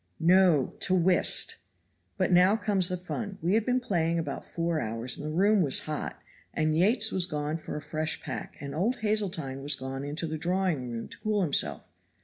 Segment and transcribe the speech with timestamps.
[0.19, 0.73] "No!
[0.79, 1.57] to whist;
[2.17, 3.37] but now comes the fun.
[3.39, 6.19] We had been playing about four hours, and the room was hot,
[6.55, 10.39] and Yates was gone for a fresh pack, and old Hazeltine was gone into the
[10.39, 11.87] drawing room to cool himself.